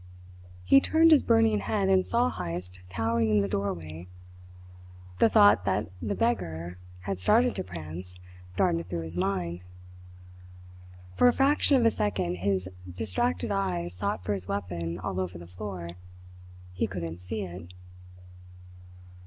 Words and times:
He 0.63 0.81
turned 0.81 1.11
his 1.11 1.21
burning 1.21 1.59
head, 1.59 1.87
and 1.87 2.07
saw 2.07 2.31
Heyst 2.31 2.79
towering 2.89 3.29
in 3.29 3.41
the 3.41 3.47
doorway. 3.47 4.07
The 5.19 5.29
thought 5.29 5.63
that 5.65 5.91
the 6.01 6.15
beggar 6.15 6.79
had 7.01 7.19
started 7.19 7.53
to 7.55 7.63
prance 7.63 8.15
darted 8.57 8.89
through 8.89 9.01
his 9.03 9.15
mind. 9.15 9.59
For 11.13 11.27
a 11.27 11.31
fraction 11.33 11.77
of 11.77 11.85
a 11.85 11.91
second 11.91 12.37
his 12.37 12.67
distracted 12.91 13.51
eyes 13.51 13.93
sought 13.93 14.23
for 14.23 14.33
his 14.33 14.47
weapon 14.47 14.97
all 14.97 15.19
over 15.19 15.37
the 15.37 15.45
floor. 15.45 15.89
He 16.73 16.87
couldn't 16.87 17.19
see 17.21 17.43
it. 17.43 17.71